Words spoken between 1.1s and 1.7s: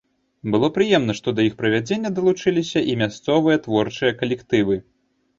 што да іх